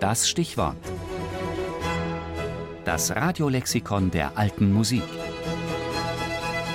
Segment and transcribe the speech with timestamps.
[0.00, 0.76] Das Stichwort.
[2.84, 5.02] Das Radiolexikon der alten Musik.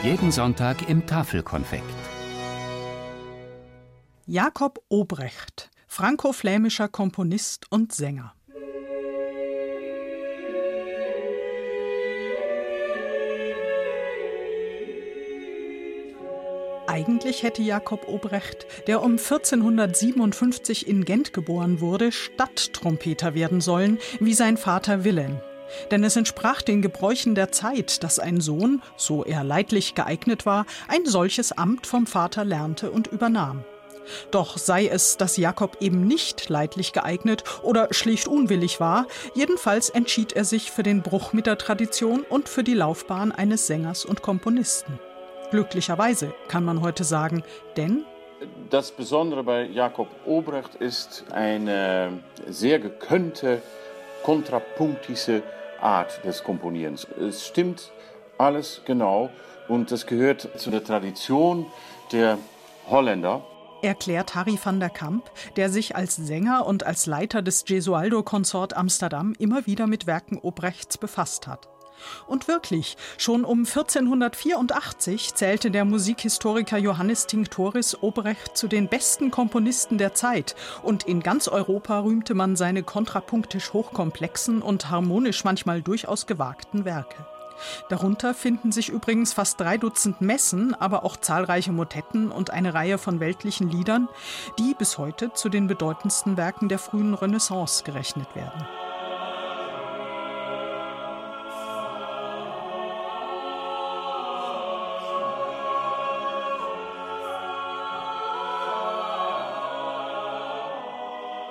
[0.01, 1.83] Jeden Sonntag im Tafelkonfekt.
[4.25, 8.33] Jakob Obrecht, franko-flämischer Komponist und Sänger.
[16.91, 24.33] Eigentlich hätte Jakob Obrecht, der um 1457 in Gent geboren wurde, Stadttrompeter werden sollen, wie
[24.33, 25.39] sein Vater Wilhelm.
[25.89, 30.65] Denn es entsprach den Gebräuchen der Zeit, dass ein Sohn, so er leidlich geeignet war,
[30.89, 33.63] ein solches Amt vom Vater lernte und übernahm.
[34.31, 40.33] Doch sei es, dass Jakob eben nicht leidlich geeignet oder schlicht unwillig war, jedenfalls entschied
[40.33, 44.21] er sich für den Bruch mit der Tradition und für die Laufbahn eines Sängers und
[44.21, 44.99] Komponisten.
[45.51, 47.43] Glücklicherweise kann man heute sagen,
[47.75, 48.05] denn
[48.69, 53.61] das Besondere bei Jakob Obrecht ist eine sehr gekonnte,
[54.23, 55.43] kontrapunktische
[55.79, 57.05] Art des Komponierens.
[57.19, 57.91] Es stimmt
[58.37, 59.29] alles genau
[59.67, 61.65] und das gehört zu der Tradition
[62.11, 62.37] der
[62.89, 63.45] Holländer.
[63.81, 69.33] Erklärt Harry van der Kamp, der sich als Sänger und als Leiter des Gesualdo-Konsort Amsterdam
[69.37, 71.70] immer wieder mit Werken Obrechts befasst hat.
[72.27, 79.97] Und wirklich, schon um 1484 zählte der Musikhistoriker Johannes Tinctoris Obrecht zu den besten Komponisten
[79.97, 86.27] der Zeit und in ganz Europa rühmte man seine kontrapunktisch hochkomplexen und harmonisch manchmal durchaus
[86.27, 87.25] gewagten Werke.
[87.89, 92.97] Darunter finden sich übrigens fast drei Dutzend Messen, aber auch zahlreiche Motetten und eine Reihe
[92.97, 94.07] von weltlichen Liedern,
[94.57, 98.65] die bis heute zu den bedeutendsten Werken der frühen Renaissance gerechnet werden.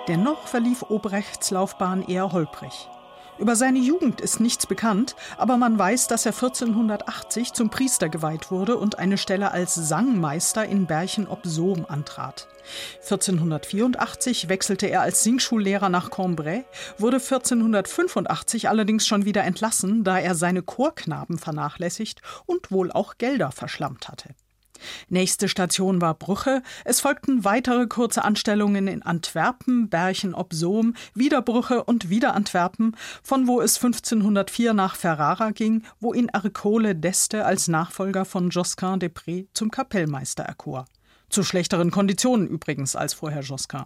[0.08, 2.88] Dennoch verlief Obrechts Laufbahn eher holprig.
[3.38, 8.50] Über seine Jugend ist nichts bekannt, aber man weiß, dass er 1480 zum Priester geweiht
[8.50, 12.48] wurde und eine Stelle als Sangmeister in Berchen ob Sohm antrat.
[13.02, 16.66] 1484 wechselte er als Singschullehrer nach Cambrai,
[16.98, 23.52] wurde 1485 allerdings schon wieder entlassen, da er seine Chorknaben vernachlässigt und wohl auch Gelder
[23.52, 24.34] verschlammt hatte.
[25.08, 26.62] Nächste Station war Brüche.
[26.84, 31.40] Es folgten weitere kurze Anstellungen in Antwerpen, Berchen ob Sohm, wieder
[31.86, 37.68] und wieder Antwerpen, von wo es 1504 nach Ferrara ging, wo ihn Ercole d'Este als
[37.68, 40.84] Nachfolger von Josquin de Pré zum Kapellmeister erkor.
[41.28, 43.84] Zu schlechteren Konditionen übrigens als vorher Josquin.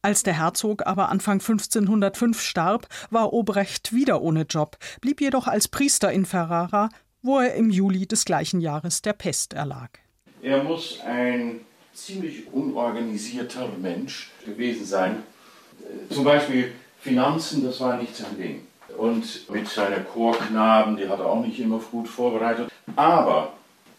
[0.00, 5.68] Als der Herzog aber Anfang 1505 starb, war Obrecht wieder ohne Job, blieb jedoch als
[5.68, 6.88] Priester in Ferrara,
[7.22, 10.01] wo er im Juli des gleichen Jahres der Pest erlag.
[10.42, 11.60] Er muss ein
[11.94, 15.22] ziemlich unorganisierter Mensch gewesen sein.
[16.10, 18.66] Zum Beispiel Finanzen, das war nicht sein Ding.
[18.98, 22.70] Und mit seinen Chorknaben, die hat er auch nicht immer gut vorbereitet.
[22.96, 23.52] Aber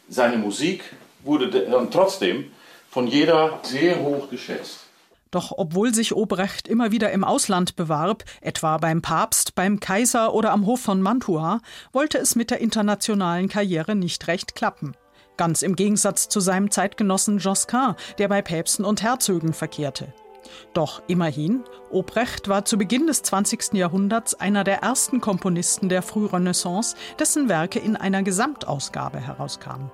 [0.10, 0.84] seine Musik
[1.24, 2.52] wurde dann trotzdem
[2.90, 4.80] von jeder sehr hoch geschätzt.
[5.32, 10.52] Doch obwohl sich Obrecht immer wieder im Ausland bewarb, etwa beim Papst, beim Kaiser oder
[10.52, 11.62] am Hof von Mantua,
[11.92, 14.94] wollte es mit der internationalen Karriere nicht recht klappen.
[15.38, 20.14] Ganz im Gegensatz zu seinem Zeitgenossen Josquin, der bei Päpsten und Herzögen verkehrte.
[20.74, 23.74] Doch immerhin, Obrecht war zu Beginn des 20.
[23.74, 29.92] Jahrhunderts einer der ersten Komponisten der Frührenaissance, dessen Werke in einer Gesamtausgabe herauskamen.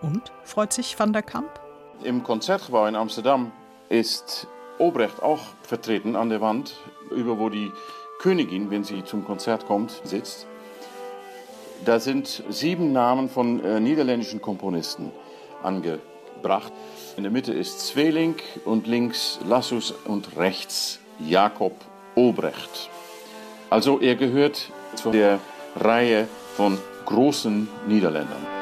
[0.00, 1.60] Und, freut sich Van der Kamp?
[2.04, 3.50] Im Konzertgebouw in Amsterdam
[3.88, 4.46] ist
[4.78, 6.76] Obrecht auch vertreten an der Wand,
[7.10, 7.72] über wo die
[8.20, 10.46] Königin, wenn sie zum Konzert kommt, sitzt.
[11.84, 15.12] Da sind sieben Namen von äh, niederländischen Komponisten
[15.62, 16.72] angebracht.
[17.16, 21.74] In der Mitte ist Zweling und links Lassus und rechts Jakob
[22.14, 22.90] Obrecht.
[23.70, 25.38] Also er gehört zu der
[25.76, 28.57] Reihe von großen Niederländern.